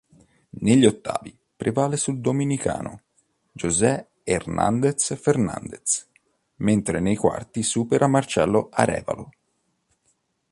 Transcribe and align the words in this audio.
Negli 0.61 0.85
ottavi 0.87 1.31
prevale 1.55 1.95
sul 1.95 2.19
dominicano 2.21 3.03
José 3.51 4.07
Hernandez-Fernandez, 4.23 6.07
mentre 6.55 6.99
nei 6.99 7.15
quarti 7.15 7.61
supera 7.61 8.07
Marcelo 8.07 8.69
Arévalo. 8.71 9.29